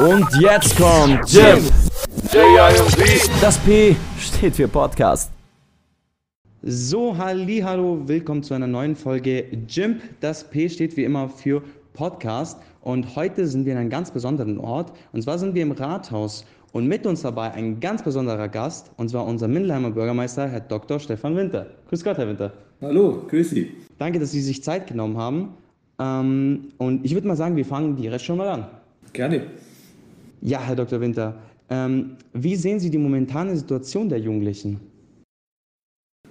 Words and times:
Und 0.00 0.26
jetzt 0.40 0.78
kommt 0.78 1.30
Jim. 1.30 1.58
Das 3.42 3.58
P 3.58 3.94
steht 4.18 4.56
für 4.56 4.66
Podcast. 4.66 5.30
So, 6.62 7.18
halli, 7.18 7.60
hallo, 7.60 8.00
willkommen 8.06 8.42
zu 8.42 8.54
einer 8.54 8.66
neuen 8.66 8.96
Folge 8.96 9.44
Jimp. 9.68 10.00
Das 10.20 10.48
P 10.48 10.70
steht 10.70 10.96
wie 10.96 11.04
immer 11.04 11.28
für 11.28 11.62
Podcast 11.92 12.58
und 12.80 13.14
heute 13.14 13.46
sind 13.46 13.66
wir 13.66 13.72
in 13.72 13.78
einem 13.78 13.90
ganz 13.90 14.10
besonderen 14.10 14.58
Ort 14.58 14.90
und 15.12 15.20
zwar 15.20 15.38
sind 15.38 15.54
wir 15.54 15.62
im 15.62 15.72
Rathaus 15.72 16.46
und 16.72 16.86
mit 16.86 17.06
uns 17.06 17.20
dabei 17.20 17.50
ein 17.50 17.78
ganz 17.78 18.02
besonderer 18.02 18.48
Gast 18.48 18.90
und 18.96 19.10
zwar 19.10 19.26
unser 19.26 19.48
Mindelheimer 19.48 19.90
Bürgermeister, 19.90 20.48
Herr 20.48 20.60
Dr. 20.60 20.98
Stefan 20.98 21.36
Winter. 21.36 21.66
Grüß 21.90 22.02
Gott, 22.02 22.16
Herr 22.16 22.26
Winter. 22.26 22.54
Hallo, 22.80 23.26
grüß 23.28 23.50
Sie. 23.50 23.72
Danke, 23.98 24.18
dass 24.18 24.30
Sie 24.30 24.40
sich 24.40 24.64
Zeit 24.64 24.86
genommen 24.86 25.18
haben 25.18 25.50
ähm, 25.98 26.68
und 26.78 27.04
ich 27.04 27.12
würde 27.12 27.28
mal 27.28 27.36
sagen, 27.36 27.54
wir 27.54 27.66
fangen 27.66 27.96
direkt 27.96 28.22
schon 28.22 28.38
mal 28.38 28.48
an. 28.48 28.66
Gerne. 29.12 29.42
Ja, 30.42 30.60
Herr 30.60 30.76
Dr. 30.76 31.00
Winter, 31.00 31.38
ähm, 31.68 32.16
wie 32.32 32.56
sehen 32.56 32.80
Sie 32.80 32.90
die 32.90 32.98
momentane 32.98 33.54
Situation 33.56 34.08
der 34.08 34.18
Jugendlichen? 34.18 34.80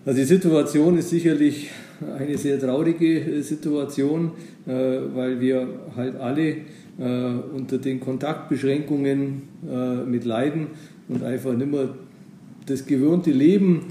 Also 0.05 0.19
die 0.19 0.25
Situation 0.25 0.97
ist 0.97 1.09
sicherlich 1.09 1.69
eine 2.17 2.37
sehr 2.37 2.59
traurige 2.59 3.19
äh, 3.19 3.41
Situation, 3.41 4.31
äh, 4.65 4.71
weil 4.71 5.39
wir 5.39 5.67
halt 5.95 6.15
alle 6.15 6.47
äh, 6.47 6.55
unter 7.53 7.77
den 7.77 7.99
Kontaktbeschränkungen 7.99 9.43
mit 10.07 10.25
leiden 10.25 10.67
und 11.07 11.23
einfach 11.23 11.53
nicht 11.53 11.71
mehr 11.71 11.89
das 12.65 12.85
gewohnte 12.85 13.31
Leben 13.31 13.85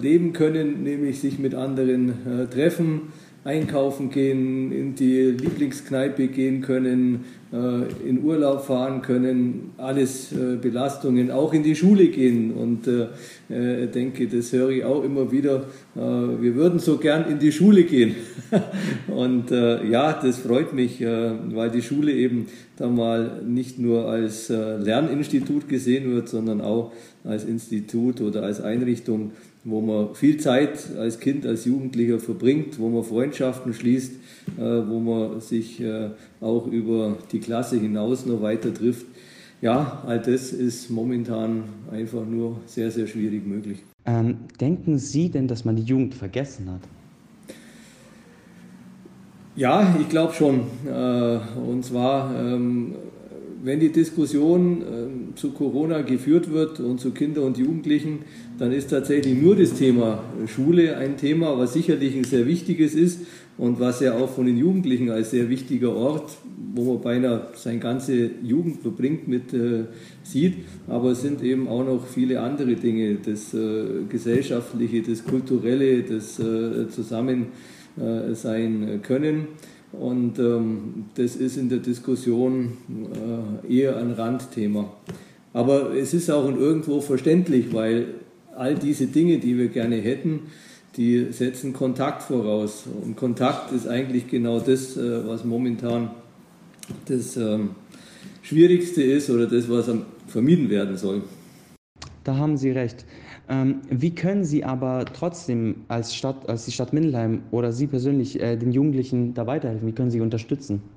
leben 0.00 0.32
können, 0.32 0.82
nämlich 0.82 1.20
sich 1.20 1.38
mit 1.38 1.54
anderen 1.54 2.48
treffen, 2.50 3.12
einkaufen 3.46 4.10
gehen, 4.10 4.72
in 4.72 4.96
die 4.96 5.30
Lieblingskneipe 5.30 6.26
gehen 6.26 6.62
können, 6.62 7.24
äh, 7.52 8.08
in 8.08 8.24
Urlaub 8.24 8.66
fahren 8.66 9.02
können, 9.02 9.70
alles 9.76 10.32
äh, 10.32 10.56
Belastungen, 10.60 11.30
auch 11.30 11.54
in 11.54 11.62
die 11.62 11.76
Schule 11.76 12.08
gehen. 12.08 12.52
Und 12.52 12.88
äh, 12.88 13.84
ich 13.84 13.90
denke, 13.92 14.26
das 14.26 14.52
höre 14.52 14.70
ich 14.70 14.84
auch 14.84 15.04
immer 15.04 15.30
wieder, 15.30 15.64
wir 15.94 16.54
würden 16.56 16.80
so 16.80 16.98
gern 16.98 17.30
in 17.30 17.38
die 17.38 17.52
Schule 17.52 17.84
gehen. 17.84 18.16
Und 19.06 19.50
ja, 19.50 20.12
das 20.20 20.38
freut 20.38 20.72
mich, 20.72 21.00
weil 21.00 21.70
die 21.70 21.80
Schule 21.80 22.12
eben 22.12 22.48
da 22.76 22.88
mal 22.88 23.42
nicht 23.46 23.78
nur 23.78 24.08
als 24.08 24.48
Lerninstitut 24.48 25.68
gesehen 25.68 26.12
wird, 26.12 26.28
sondern 26.28 26.60
auch 26.60 26.92
als 27.22 27.44
Institut 27.44 28.20
oder 28.20 28.42
als 28.42 28.60
Einrichtung, 28.60 29.30
wo 29.66 29.80
man 29.80 30.14
viel 30.14 30.38
Zeit 30.38 30.96
als 30.96 31.18
Kind, 31.18 31.44
als 31.44 31.64
Jugendlicher 31.64 32.20
verbringt, 32.20 32.78
wo 32.78 32.88
man 32.88 33.02
Freundschaften 33.02 33.74
schließt, 33.74 34.12
äh, 34.56 34.60
wo 34.60 35.00
man 35.00 35.40
sich 35.40 35.80
äh, 35.80 36.10
auch 36.40 36.68
über 36.68 37.18
die 37.32 37.40
Klasse 37.40 37.76
hinaus 37.76 38.26
noch 38.26 38.42
weiter 38.42 38.72
trifft. 38.72 39.06
Ja, 39.60 40.02
all 40.06 40.20
das 40.20 40.52
ist 40.52 40.88
momentan 40.88 41.64
einfach 41.90 42.24
nur 42.24 42.60
sehr, 42.66 42.92
sehr 42.92 43.08
schwierig 43.08 43.44
möglich. 43.44 43.82
Ähm, 44.04 44.36
denken 44.60 44.98
Sie 44.98 45.30
denn, 45.30 45.48
dass 45.48 45.64
man 45.64 45.74
die 45.74 45.82
Jugend 45.82 46.14
vergessen 46.14 46.70
hat? 46.70 46.82
Ja, 49.56 49.96
ich 50.00 50.08
glaube 50.08 50.32
schon. 50.34 50.60
Äh, 50.86 51.38
und 51.58 51.84
zwar 51.84 52.32
ähm, 52.38 52.94
wenn 53.62 53.80
die 53.80 53.90
Diskussion 53.90 54.82
äh, 54.82 55.36
zu 55.36 55.50
Corona 55.50 56.02
geführt 56.02 56.52
wird 56.52 56.80
und 56.80 57.00
zu 57.00 57.10
Kindern 57.12 57.44
und 57.44 57.58
Jugendlichen, 57.58 58.20
dann 58.58 58.72
ist 58.72 58.90
tatsächlich 58.90 59.40
nur 59.40 59.56
das 59.56 59.74
Thema 59.74 60.22
Schule 60.46 60.96
ein 60.96 61.16
Thema, 61.16 61.58
was 61.58 61.72
sicherlich 61.72 62.16
ein 62.16 62.24
sehr 62.24 62.46
wichtiges 62.46 62.94
ist 62.94 63.20
und 63.58 63.80
was 63.80 64.00
ja 64.00 64.14
auch 64.14 64.28
von 64.28 64.46
den 64.46 64.56
Jugendlichen 64.58 65.10
als 65.10 65.30
sehr 65.30 65.48
wichtiger 65.48 65.94
Ort, 65.94 66.36
wo 66.74 66.94
man 66.94 67.02
beinahe 67.02 67.48
seine 67.54 67.78
ganze 67.78 68.30
Jugend 68.42 68.82
verbringt, 68.82 69.28
mit 69.28 69.54
äh, 69.54 69.84
sieht. 70.22 70.54
Aber 70.88 71.12
es 71.12 71.22
sind 71.22 71.42
eben 71.42 71.68
auch 71.68 71.84
noch 71.84 72.06
viele 72.06 72.40
andere 72.40 72.74
Dinge, 72.74 73.16
das 73.24 73.54
äh, 73.54 74.04
Gesellschaftliche, 74.08 75.02
das 75.02 75.24
Kulturelle, 75.24 76.02
das 76.02 76.38
äh, 76.38 76.88
Zusammensein 76.88 77.48
äh, 77.96 78.98
können. 79.02 79.48
Und 80.00 80.38
ähm, 80.38 81.06
das 81.14 81.36
ist 81.36 81.56
in 81.56 81.68
der 81.68 81.78
Diskussion 81.78 82.76
äh, 83.68 83.74
eher 83.74 83.96
ein 83.96 84.12
Randthema. 84.12 84.92
Aber 85.52 85.94
es 85.94 86.12
ist 86.12 86.30
auch 86.30 86.44
irgendwo 86.44 87.00
verständlich, 87.00 87.72
weil 87.72 88.08
all 88.56 88.74
diese 88.74 89.06
Dinge, 89.06 89.38
die 89.38 89.56
wir 89.56 89.68
gerne 89.68 89.96
hätten, 89.96 90.40
die 90.96 91.26
setzen 91.30 91.72
Kontakt 91.72 92.22
voraus. 92.22 92.84
Und 93.04 93.16
Kontakt 93.16 93.72
ist 93.72 93.86
eigentlich 93.86 94.28
genau 94.28 94.60
das, 94.60 94.96
äh, 94.96 95.26
was 95.26 95.44
momentan 95.44 96.10
das 97.06 97.36
ähm, 97.36 97.70
Schwierigste 98.42 99.02
ist 99.02 99.30
oder 99.30 99.46
das, 99.46 99.68
was 99.68 99.90
vermieden 100.28 100.70
werden 100.70 100.96
soll. 100.96 101.22
Da 102.26 102.36
haben 102.38 102.56
Sie 102.56 102.70
recht. 102.72 103.06
Ähm, 103.48 103.82
wie 103.88 104.12
können 104.12 104.44
Sie 104.44 104.64
aber 104.64 105.12
trotzdem 105.12 105.84
als 105.86 106.12
Stadt, 106.12 106.48
als 106.48 106.64
die 106.64 106.72
Stadt 106.72 106.92
Mindelheim 106.92 107.44
oder 107.52 107.70
Sie 107.70 107.86
persönlich 107.86 108.40
äh, 108.40 108.56
den 108.56 108.72
Jugendlichen 108.72 109.32
da 109.32 109.46
weiterhelfen? 109.46 109.86
Wie 109.86 109.92
können 109.92 110.10
Sie 110.10 110.20
unterstützen? 110.20 110.95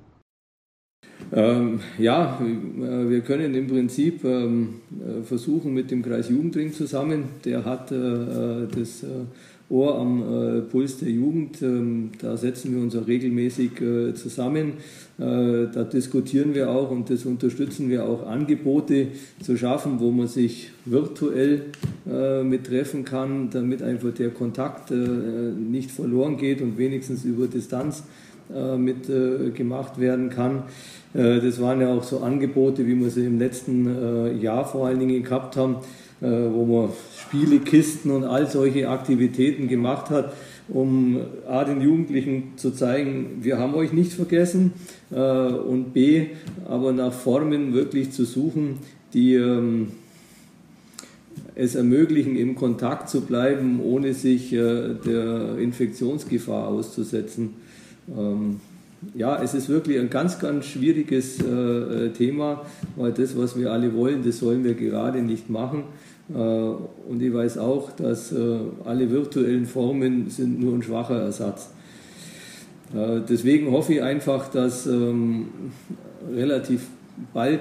Ähm, 1.32 1.80
ja, 1.98 2.40
äh, 2.40 3.08
wir 3.08 3.20
können 3.20 3.54
im 3.54 3.68
Prinzip 3.68 4.24
ähm, 4.24 4.80
äh, 4.90 5.22
versuchen 5.22 5.72
mit 5.72 5.90
dem 5.90 6.02
Kreis 6.02 6.28
Jugendring 6.28 6.72
zusammen. 6.72 7.24
Der 7.44 7.64
hat 7.64 7.92
äh, 7.92 7.94
äh 7.94 8.66
das 8.66 9.04
Ohr 9.68 9.96
am 10.00 10.22
äh, 10.22 10.60
Puls 10.62 10.98
der 10.98 11.10
Jugend. 11.10 11.62
Ähm, 11.62 12.10
da 12.20 12.36
setzen 12.36 12.74
wir 12.74 12.82
uns 12.82 12.96
auch 12.96 13.06
regelmäßig 13.06 13.80
äh, 13.80 14.14
zusammen. 14.14 14.74
Da 15.18 15.84
diskutieren 15.84 16.54
wir 16.54 16.70
auch 16.70 16.90
und 16.90 17.10
das 17.10 17.26
unterstützen 17.26 17.90
wir 17.90 18.06
auch, 18.06 18.26
Angebote 18.26 19.08
zu 19.42 19.58
schaffen, 19.58 20.00
wo 20.00 20.10
man 20.10 20.28
sich 20.28 20.70
virtuell 20.86 21.66
mit 22.42 22.64
treffen 22.64 23.04
kann, 23.04 23.50
damit 23.50 23.82
einfach 23.82 24.14
der 24.14 24.30
Kontakt 24.30 24.90
nicht 24.90 25.90
verloren 25.90 26.38
geht 26.38 26.62
und 26.62 26.78
wenigstens 26.78 27.26
über 27.26 27.48
Distanz 27.48 28.02
äh, 28.54 28.76
mit 28.76 29.06
gemacht 29.54 30.00
werden 30.00 30.30
kann. 30.30 30.64
Das 31.12 31.60
waren 31.60 31.80
ja 31.80 31.92
auch 31.92 32.04
so 32.04 32.20
Angebote, 32.20 32.86
wie 32.86 32.94
wir 32.94 33.10
sie 33.10 33.26
im 33.26 33.40
letzten 33.40 34.40
Jahr 34.40 34.64
vor 34.64 34.86
allen 34.86 35.00
Dingen 35.00 35.24
gehabt 35.24 35.56
haben, 35.56 35.78
wo 36.20 36.64
man 36.64 36.90
Spielekisten 37.18 38.12
und 38.12 38.22
all 38.22 38.48
solche 38.48 38.88
Aktivitäten 38.88 39.66
gemacht 39.66 40.10
hat, 40.10 40.32
um 40.72 41.20
A, 41.48 41.64
den 41.64 41.80
Jugendlichen 41.80 42.52
zu 42.56 42.70
zeigen, 42.70 43.38
wir 43.42 43.58
haben 43.58 43.74
euch 43.74 43.92
nicht 43.92 44.12
vergessen 44.12 44.72
äh, 45.10 45.16
und 45.16 45.92
B, 45.92 46.26
aber 46.68 46.92
nach 46.92 47.12
Formen 47.12 47.72
wirklich 47.74 48.12
zu 48.12 48.24
suchen, 48.24 48.78
die 49.12 49.34
ähm, 49.34 49.88
es 51.54 51.74
ermöglichen, 51.74 52.36
im 52.36 52.54
Kontakt 52.54 53.08
zu 53.08 53.22
bleiben, 53.22 53.80
ohne 53.82 54.14
sich 54.14 54.52
äh, 54.52 54.94
der 55.04 55.58
Infektionsgefahr 55.58 56.68
auszusetzen. 56.68 57.54
Ähm, 58.08 58.60
ja, 59.14 59.42
es 59.42 59.54
ist 59.54 59.68
wirklich 59.68 59.98
ein 59.98 60.10
ganz, 60.10 60.38
ganz 60.38 60.66
schwieriges 60.66 61.40
äh, 61.40 62.10
Thema, 62.10 62.66
weil 62.96 63.12
das, 63.12 63.36
was 63.36 63.56
wir 63.58 63.72
alle 63.72 63.94
wollen, 63.94 64.22
das 64.24 64.38
sollen 64.38 64.62
wir 64.62 64.74
gerade 64.74 65.22
nicht 65.22 65.48
machen. 65.48 65.84
Äh, 66.28 66.38
und 66.38 67.20
ich 67.20 67.32
weiß 67.32 67.58
auch, 67.58 67.92
dass 67.92 68.32
äh, 68.32 68.58
alle 68.84 69.10
virtuellen 69.10 69.66
Formen 69.66 70.28
sind 70.28 70.60
nur 70.60 70.74
ein 70.74 70.82
schwacher 70.82 71.20
Ersatz. 71.20 71.70
Äh, 72.94 73.20
deswegen 73.28 73.70
hoffe 73.70 73.94
ich 73.94 74.02
einfach, 74.02 74.48
dass 74.48 74.86
ähm, 74.86 75.48
relativ 76.32 76.88
bald 77.32 77.60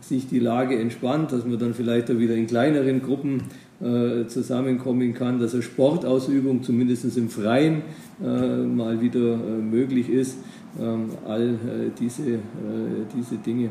sich 0.00 0.28
die 0.28 0.40
Lage 0.40 0.78
entspannt, 0.78 1.32
dass 1.32 1.44
man 1.44 1.58
dann 1.58 1.74
vielleicht 1.74 2.10
auch 2.10 2.18
wieder 2.18 2.34
in 2.34 2.46
kleineren 2.46 3.02
Gruppen 3.02 3.42
zusammenkommen 3.80 5.14
kann, 5.14 5.40
dass 5.40 5.54
eine 5.54 5.62
Sportausübung 5.62 6.62
zumindest 6.62 7.16
im 7.16 7.30
Freien 7.30 7.82
mal 8.20 9.00
wieder 9.00 9.36
möglich 9.36 10.10
ist. 10.10 10.36
Ähm, 10.78 11.10
all 11.26 11.58
diese, 11.98 12.38
diese 13.16 13.36
Dinge. 13.36 13.70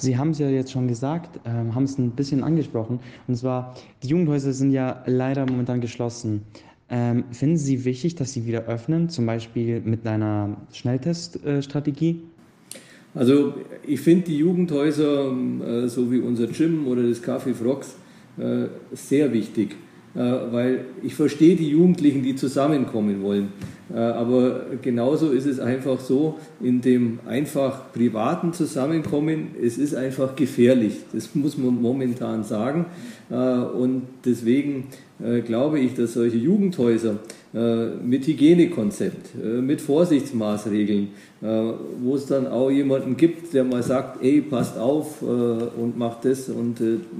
Sie 0.00 0.16
haben 0.16 0.30
es 0.30 0.38
ja 0.38 0.48
jetzt 0.48 0.72
schon 0.72 0.88
gesagt, 0.88 1.36
äh, 1.44 1.50
haben 1.50 1.84
es 1.84 1.98
ein 1.98 2.12
bisschen 2.12 2.42
angesprochen. 2.42 3.00
Und 3.28 3.36
zwar, 3.36 3.74
die 4.02 4.08
Jugendhäuser 4.08 4.54
sind 4.54 4.70
ja 4.70 5.02
leider 5.06 5.44
momentan 5.44 5.82
geschlossen. 5.82 6.42
Ähm, 6.88 7.24
finden 7.32 7.58
Sie 7.58 7.84
wichtig, 7.84 8.14
dass 8.14 8.32
sie 8.32 8.46
wieder 8.46 8.64
öffnen, 8.64 9.10
zum 9.10 9.26
Beispiel 9.26 9.80
mit 9.82 10.06
einer 10.06 10.56
Schnellteststrategie? 10.72 12.22
Also 13.14 13.54
ich 13.86 14.00
finde 14.00 14.26
die 14.26 14.38
Jugendhäuser, 14.38 15.32
äh, 15.32 15.88
so 15.88 16.10
wie 16.10 16.18
unser 16.18 16.46
Gym 16.46 16.86
oder 16.86 17.02
das 17.02 17.22
Café 17.22 17.52
Frogs, 17.52 17.88
äh, 17.88 18.09
sehr 18.92 19.32
wichtig. 19.32 19.76
Äh, 20.12 20.18
weil 20.50 20.84
ich 21.04 21.14
verstehe 21.14 21.54
die 21.54 21.68
Jugendlichen, 21.68 22.24
die 22.24 22.34
zusammenkommen 22.34 23.22
wollen. 23.22 23.52
Äh, 23.94 23.98
aber 23.98 24.62
genauso 24.82 25.30
ist 25.30 25.46
es 25.46 25.60
einfach 25.60 26.00
so, 26.00 26.36
in 26.60 26.80
dem 26.80 27.20
einfach 27.28 27.92
privaten 27.92 28.52
Zusammenkommen, 28.52 29.52
es 29.62 29.78
ist 29.78 29.94
einfach 29.94 30.34
gefährlich. 30.34 30.94
Das 31.12 31.34
muss 31.36 31.56
man 31.56 31.80
momentan 31.80 32.42
sagen. 32.42 32.86
Äh, 33.30 33.34
und 33.36 34.02
deswegen 34.24 34.84
glaube 35.44 35.78
ich, 35.80 35.92
dass 35.92 36.14
solche 36.14 36.38
Jugendhäuser 36.38 37.18
mit 38.02 38.26
Hygienekonzept, 38.26 39.34
mit 39.60 39.82
Vorsichtsmaßregeln, 39.82 41.08
wo 42.02 42.14
es 42.14 42.24
dann 42.24 42.46
auch 42.46 42.70
jemanden 42.70 43.18
gibt, 43.18 43.52
der 43.52 43.64
mal 43.64 43.82
sagt, 43.82 44.24
ey, 44.24 44.40
passt 44.40 44.78
auf 44.78 45.20
und 45.20 45.98
macht 45.98 46.24
das 46.24 46.48
und 46.48 46.76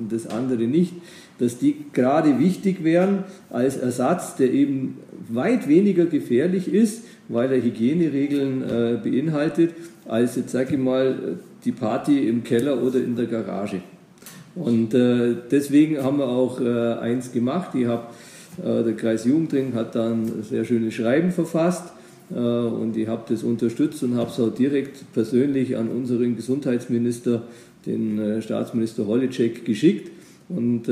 das 0.09 0.27
andere 0.29 0.63
nicht, 0.63 0.95
dass 1.41 1.59
die 1.59 1.75
gerade 1.93 2.39
wichtig 2.39 2.85
wären 2.85 3.25
als 3.51 3.77
Ersatz, 3.77 4.37
der 4.37 4.53
eben 4.53 4.99
weit 5.29 5.69
weniger 5.69 6.07
gefährlich 6.07 6.73
ist, 6.73 7.03
weil 7.29 7.51
er 7.53 7.63
Hygieneregeln 7.63 9.01
beinhaltet, 9.03 9.71
als 10.07 10.37
jetzt 10.37 10.51
sage 10.51 10.75
ich 10.75 10.81
mal 10.81 11.39
die 11.65 11.73
Party 11.73 12.29
im 12.29 12.43
Keller 12.45 12.83
oder 12.83 12.99
in 12.99 13.15
der 13.15 13.27
Garage. 13.27 13.81
Und 14.57 14.93
deswegen 14.93 16.03
haben 16.03 16.19
wir 16.19 16.29
auch 16.29 16.61
eins 16.61 17.31
gemacht. 17.31 17.75
Ich 17.75 17.87
habe 17.87 18.07
äh, 18.59 18.83
der 18.83 18.95
Kreis 18.95 19.25
Jugendring 19.25 19.75
hat 19.75 19.95
dann 19.95 20.43
sehr 20.43 20.65
schöne 20.65 20.91
Schreiben 20.91 21.31
verfasst 21.31 21.93
äh, 22.31 22.35
und 22.35 22.97
ich 22.97 23.09
habe 23.09 23.23
das 23.29 23.43
unterstützt 23.43 24.03
und 24.03 24.17
habe 24.17 24.31
es 24.31 24.41
auch 24.41 24.55
direkt 24.55 25.13
persönlich 25.13 25.77
an 25.77 25.89
unseren 25.89 26.37
Gesundheitsminister, 26.37 27.43
den 27.87 28.19
äh, 28.19 28.43
Staatsminister 28.43 29.07
Holleczek, 29.07 29.65
geschickt. 29.65 30.11
Und 30.51 30.89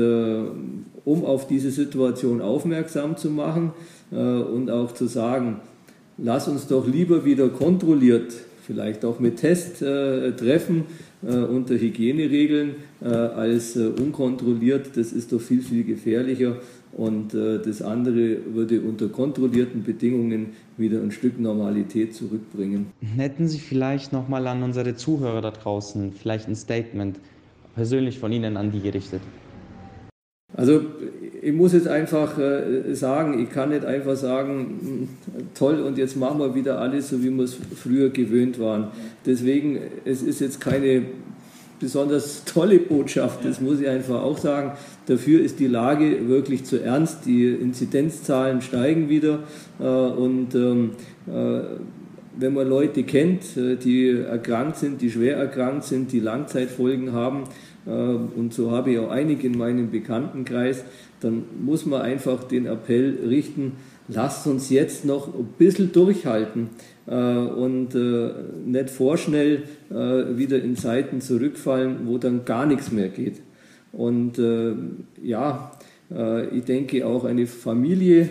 um 1.05 1.25
auf 1.25 1.47
diese 1.47 1.69
Situation 1.69 2.41
aufmerksam 2.41 3.17
zu 3.17 3.29
machen 3.29 3.71
und 4.09 4.71
auch 4.71 4.93
zu 4.93 5.07
sagen, 5.07 5.57
lass 6.17 6.47
uns 6.47 6.67
doch 6.67 6.87
lieber 6.87 7.25
wieder 7.25 7.49
kontrolliert, 7.49 8.33
vielleicht 8.65 9.03
auch 9.03 9.19
mit 9.19 9.37
Test 9.37 9.79
treffen 9.79 10.85
unter 11.21 11.75
Hygieneregeln 11.75 12.75
als 13.01 13.75
unkontrolliert. 13.75 14.95
Das 14.95 15.11
ist 15.11 15.33
doch 15.33 15.41
viel, 15.41 15.61
viel 15.61 15.83
gefährlicher 15.83 16.55
und 16.91 17.33
äh, 17.33 17.59
das 17.59 17.81
andere 17.81 18.37
würde 18.53 18.81
unter 18.81 19.09
kontrollierten 19.09 19.83
Bedingungen 19.83 20.53
wieder 20.77 20.99
ein 21.01 21.11
Stück 21.11 21.39
Normalität 21.39 22.15
zurückbringen. 22.15 22.87
Hätten 23.15 23.47
Sie 23.47 23.59
vielleicht 23.59 24.11
nochmal 24.11 24.47
an 24.47 24.63
unsere 24.63 24.95
Zuhörer 24.95 25.41
da 25.41 25.51
draußen 25.51 26.13
vielleicht 26.13 26.47
ein 26.47 26.55
Statement 26.55 27.19
persönlich 27.75 28.19
von 28.19 28.31
Ihnen 28.31 28.57
an 28.57 28.71
die 28.71 28.79
gerichtet? 28.79 29.21
Also 30.59 30.81
ich 31.41 31.53
muss 31.53 31.71
jetzt 31.71 31.87
einfach 31.87 32.37
äh, 32.37 32.93
sagen, 32.93 33.41
ich 33.41 33.49
kann 33.49 33.69
nicht 33.69 33.85
einfach 33.85 34.17
sagen, 34.17 34.79
hm, 34.81 35.07
toll 35.55 35.79
und 35.79 35.97
jetzt 35.97 36.17
machen 36.17 36.37
wir 36.37 36.53
wieder 36.53 36.79
alles 36.79 37.07
so, 37.07 37.23
wie 37.23 37.29
wir 37.29 37.45
es 37.45 37.55
früher 37.81 38.09
gewöhnt 38.09 38.59
waren. 38.59 38.89
Deswegen, 39.25 39.79
es 40.03 40.21
ist 40.21 40.41
jetzt 40.41 40.59
keine 40.59 41.03
besonders 41.79 42.43
tolle 42.43 42.79
Botschaft, 42.79 43.45
das 43.45 43.61
muss 43.61 43.79
ich 43.79 43.87
einfach 43.87 44.21
auch 44.21 44.37
sagen. 44.37 44.73
Dafür 45.05 45.39
ist 45.39 45.61
die 45.61 45.67
Lage 45.67 46.27
wirklich 46.27 46.65
zu 46.65 46.83
ernst. 46.83 47.25
Die 47.25 47.47
Inzidenzzahlen 47.47 48.61
steigen 48.61 49.07
wieder 49.07 49.43
äh, 49.79 49.85
und 49.85 50.55
ähm, 50.55 50.91
äh, 51.25 51.61
wenn 52.37 52.53
man 52.53 52.67
Leute 52.67 53.03
kennt, 53.03 53.41
die 53.55 54.09
erkrankt 54.11 54.77
sind, 54.77 55.01
die 55.01 55.11
schwer 55.11 55.35
erkrankt 55.35 55.83
sind, 55.83 56.13
die 56.13 56.21
Langzeitfolgen 56.21 57.11
haben, 57.11 57.43
und 57.85 58.53
so 58.53 58.71
habe 58.71 58.91
ich 58.91 58.99
auch 58.99 59.09
einige 59.09 59.47
in 59.47 59.57
meinem 59.57 59.89
Bekanntenkreis, 59.89 60.83
dann 61.21 61.43
muss 61.61 61.85
man 61.85 62.01
einfach 62.01 62.43
den 62.43 62.65
Appell 62.65 63.19
richten, 63.27 63.73
lasst 64.07 64.47
uns 64.47 64.69
jetzt 64.69 65.05
noch 65.05 65.33
ein 65.33 65.47
bisschen 65.57 65.91
durchhalten 65.91 66.69
äh, 67.07 67.13
und 67.13 67.95
äh, 67.95 68.31
nicht 68.65 68.89
vorschnell 68.89 69.63
äh, 69.89 70.37
wieder 70.37 70.61
in 70.61 70.75
Zeiten 70.75 71.21
zurückfallen, 71.21 72.05
wo 72.05 72.17
dann 72.17 72.45
gar 72.45 72.65
nichts 72.65 72.91
mehr 72.91 73.09
geht. 73.09 73.41
Und 73.91 74.39
ja, 75.23 75.71
ich 76.53 76.63
denke 76.63 77.07
auch 77.07 77.25
eine 77.25 77.47
Familie 77.47 78.29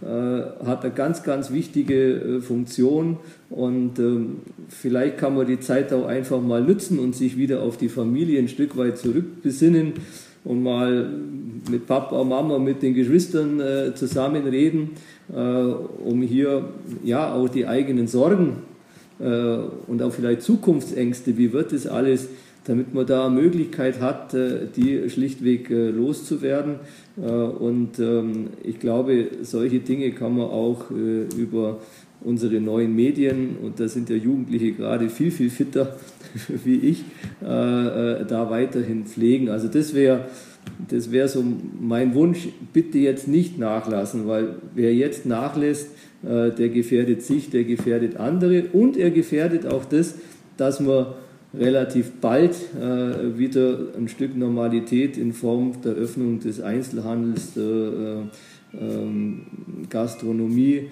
hat 0.00 0.84
eine 0.84 0.94
ganz, 0.94 1.22
ganz 1.22 1.50
wichtige 1.50 2.40
Funktion. 2.40 3.16
Und 3.50 3.98
ähm, 3.98 4.36
vielleicht 4.68 5.18
kann 5.18 5.34
man 5.34 5.46
die 5.46 5.58
Zeit 5.60 5.92
auch 5.92 6.06
einfach 6.06 6.40
mal 6.40 6.62
nützen 6.62 6.98
und 6.98 7.16
sich 7.16 7.36
wieder 7.36 7.62
auf 7.62 7.76
die 7.76 7.88
Familie 7.88 8.38
ein 8.38 8.48
Stück 8.48 8.76
weit 8.76 8.98
zurückbesinnen 8.98 9.94
und 10.44 10.62
mal 10.62 11.10
mit 11.70 11.86
Papa, 11.86 12.24
Mama, 12.24 12.58
mit 12.58 12.82
den 12.82 12.94
Geschwistern 12.94 13.60
äh, 13.60 13.94
zusammen 13.94 14.46
reden, 14.46 14.90
äh, 15.34 15.38
um 15.38 16.22
hier 16.22 16.64
ja 17.04 17.34
auch 17.34 17.48
die 17.48 17.66
eigenen 17.66 18.06
Sorgen 18.06 18.58
äh, 19.18 19.24
und 19.86 20.02
auch 20.02 20.12
vielleicht 20.12 20.42
Zukunftsängste, 20.42 21.36
wie 21.36 21.52
wird 21.52 21.72
das 21.72 21.86
alles, 21.86 22.28
damit 22.68 22.92
man 22.92 23.06
da 23.06 23.30
Möglichkeit 23.30 24.00
hat, 24.00 24.34
äh, 24.34 24.66
die 24.76 25.08
schlichtweg 25.08 25.70
äh, 25.70 25.88
loszuwerden. 25.88 26.76
Äh, 27.16 27.22
und 27.22 27.98
ähm, 27.98 28.48
ich 28.62 28.78
glaube, 28.78 29.28
solche 29.40 29.80
Dinge 29.80 30.12
kann 30.12 30.36
man 30.36 30.46
auch 30.46 30.90
über 30.90 31.78
unsere 32.20 32.60
neuen 32.60 32.94
Medien, 32.94 33.56
und 33.62 33.80
da 33.80 33.88
sind 33.88 34.10
ja 34.10 34.16
Jugendliche 34.16 34.72
gerade 34.72 35.08
viel, 35.08 35.30
viel 35.30 35.50
fitter 35.50 35.96
wie 36.64 36.76
ich, 36.76 37.04
da 37.40 38.46
weiterhin 38.50 39.06
pflegen. 39.06 39.48
Also 39.48 39.68
das 39.68 39.94
wäre 39.94 40.26
das 40.88 41.10
wäre 41.12 41.28
so 41.28 41.44
mein 41.80 42.14
Wunsch, 42.14 42.48
bitte 42.72 42.98
jetzt 42.98 43.28
nicht 43.28 43.56
nachlassen, 43.56 44.26
weil 44.26 44.56
wer 44.74 44.92
jetzt 44.92 45.26
nachlässt, 45.26 45.90
der 46.22 46.68
gefährdet 46.68 47.22
sich, 47.22 47.50
der 47.50 47.64
gefährdet 47.64 48.16
andere 48.16 48.64
und 48.72 48.96
er 48.96 49.10
gefährdet 49.10 49.66
auch 49.66 49.84
das, 49.84 50.16
dass 50.56 50.80
man 50.80 51.06
relativ 51.54 52.12
bald 52.20 52.54
äh, 52.76 53.38
wieder 53.38 53.78
ein 53.96 54.08
Stück 54.08 54.36
Normalität 54.36 55.16
in 55.16 55.32
Form 55.32 55.80
der 55.82 55.92
Öffnung 55.92 56.40
des 56.40 56.60
Einzelhandels, 56.60 57.54
der 57.54 57.64
äh, 57.64 58.78
ähm, 58.78 59.46
Gastronomie, 59.88 60.88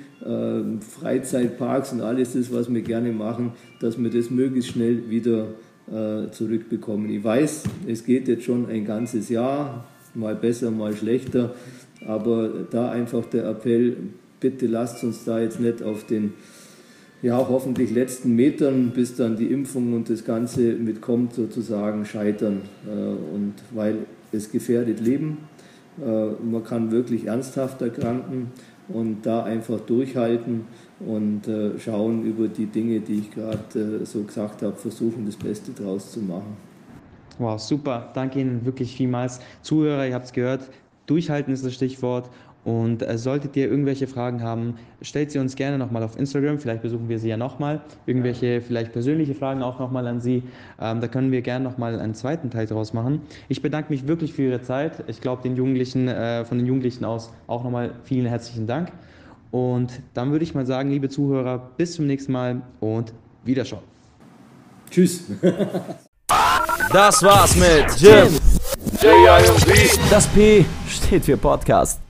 Freizeitparks 0.98 1.92
und 1.92 2.00
alles 2.00 2.32
das, 2.32 2.52
was 2.52 2.72
wir 2.72 2.80
gerne 2.80 3.12
machen, 3.12 3.52
dass 3.80 4.02
wir 4.02 4.10
das 4.10 4.30
möglichst 4.30 4.72
schnell 4.72 5.10
wieder 5.10 5.48
äh, 5.88 6.30
zurückbekommen. 6.32 7.10
Ich 7.10 7.22
weiß, 7.22 7.64
es 7.86 8.04
geht 8.04 8.26
jetzt 8.26 8.44
schon 8.44 8.68
ein 8.68 8.84
ganzes 8.84 9.28
Jahr, 9.28 9.84
mal 10.14 10.34
besser, 10.34 10.70
mal 10.70 10.96
schlechter, 10.96 11.54
aber 12.04 12.48
da 12.70 12.90
einfach 12.90 13.24
der 13.26 13.48
Appell, 13.48 13.96
bitte 14.40 14.66
lasst 14.66 15.04
uns 15.04 15.24
da 15.24 15.38
jetzt 15.38 15.60
nicht 15.60 15.82
auf 15.82 16.04
den 16.04 16.32
ja, 17.26 17.44
hoffentlich 17.48 17.90
letzten 17.90 18.36
Metern, 18.36 18.92
bis 18.94 19.16
dann 19.16 19.36
die 19.36 19.46
Impfung 19.46 19.94
und 19.94 20.08
das 20.08 20.24
Ganze 20.24 20.74
mitkommt, 20.74 21.34
sozusagen 21.34 22.04
scheitern. 22.04 22.60
Äh, 22.86 22.90
und 23.34 23.54
weil 23.74 24.06
es 24.30 24.52
gefährdet 24.52 25.00
Leben, 25.00 25.38
äh, 26.00 26.04
man 26.04 26.62
kann 26.62 26.92
wirklich 26.92 27.26
ernsthaft 27.26 27.82
erkranken 27.82 28.52
und 28.86 29.26
da 29.26 29.42
einfach 29.42 29.80
durchhalten 29.80 30.66
und 31.00 31.48
äh, 31.48 31.76
schauen 31.80 32.24
über 32.24 32.46
die 32.46 32.66
Dinge, 32.66 33.00
die 33.00 33.18
ich 33.18 33.32
gerade 33.32 34.06
so 34.06 34.22
gesagt 34.22 34.62
habe, 34.62 34.76
versuchen 34.76 35.26
das 35.26 35.34
Beste 35.34 35.72
draus 35.72 36.12
zu 36.12 36.20
machen. 36.20 36.56
Wow, 37.38 37.58
super. 37.58 38.08
Danke 38.14 38.38
Ihnen 38.38 38.64
wirklich 38.64 38.96
vielmals. 38.96 39.40
Zuhörer, 39.62 40.06
ihr 40.06 40.14
habt 40.14 40.26
es 40.26 40.32
gehört, 40.32 40.70
durchhalten 41.06 41.52
ist 41.52 41.64
das 41.64 41.74
Stichwort. 41.74 42.30
Und 42.66 43.08
äh, 43.08 43.16
solltet 43.16 43.54
ihr 43.54 43.70
irgendwelche 43.70 44.08
Fragen 44.08 44.42
haben, 44.42 44.74
stellt 45.00 45.30
sie 45.30 45.38
uns 45.38 45.54
gerne 45.54 45.78
nochmal 45.78 46.02
auf 46.02 46.18
Instagram. 46.18 46.58
Vielleicht 46.58 46.82
besuchen 46.82 47.08
wir 47.08 47.20
sie 47.20 47.28
ja 47.28 47.36
nochmal. 47.36 47.80
Irgendwelche 48.06 48.60
vielleicht 48.60 48.92
persönliche 48.92 49.36
Fragen 49.36 49.62
auch 49.62 49.78
nochmal 49.78 50.04
an 50.08 50.20
Sie. 50.20 50.42
Ähm, 50.80 51.00
da 51.00 51.06
können 51.06 51.30
wir 51.30 51.42
gerne 51.42 51.64
nochmal 51.64 52.00
einen 52.00 52.14
zweiten 52.14 52.50
Teil 52.50 52.66
draus 52.66 52.92
machen. 52.92 53.20
Ich 53.48 53.62
bedanke 53.62 53.92
mich 53.92 54.08
wirklich 54.08 54.32
für 54.32 54.42
Ihre 54.42 54.62
Zeit. 54.62 55.04
Ich 55.06 55.20
glaube, 55.20 55.44
den 55.44 55.54
Jugendlichen, 55.54 56.08
äh, 56.08 56.44
von 56.44 56.58
den 56.58 56.66
Jugendlichen 56.66 57.04
aus 57.04 57.32
auch 57.46 57.62
nochmal 57.62 57.92
vielen 58.02 58.26
herzlichen 58.26 58.66
Dank. 58.66 58.90
Und 59.52 60.00
dann 60.14 60.32
würde 60.32 60.42
ich 60.42 60.52
mal 60.52 60.66
sagen, 60.66 60.90
liebe 60.90 61.08
Zuhörer, 61.08 61.70
bis 61.76 61.94
zum 61.94 62.08
nächsten 62.08 62.32
Mal 62.32 62.62
und 62.80 63.12
Wiederschauen. 63.44 63.84
Tschüss. 64.90 65.22
das 66.92 67.22
war's 67.22 67.54
mit 67.54 68.00
Jim. 68.00 68.40
Das 70.10 70.26
P 70.26 70.66
steht 70.88 71.24
für 71.24 71.36
Podcast. 71.36 72.05